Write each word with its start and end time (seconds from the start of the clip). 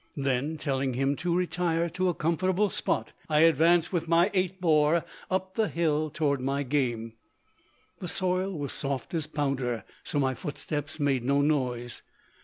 Then, 0.17 0.57
telling 0.57 0.95
him 0.95 1.15
to 1.17 1.35
retire 1.35 1.87
to 1.91 2.09
a 2.09 2.15
comfortable 2.15 2.71
spot, 2.71 3.13
I 3.29 3.41
advanced 3.41 3.93
with 3.93 4.07
my 4.07 4.31
8 4.33 4.59
bore 4.59 5.05
up 5.29 5.53
the 5.53 5.67
hill 5.67 6.09
toward 6.09 6.41
my 6.41 6.63
game. 6.63 7.13
The 7.99 8.07
soil 8.07 8.51
was 8.57 8.73
soft 8.73 9.13
as 9.13 9.27
powder, 9.27 9.83
so 10.03 10.17
my 10.17 10.33
footsteps 10.33 10.99
made 10.99 11.23
no 11.23 11.41
noise. 11.41 12.01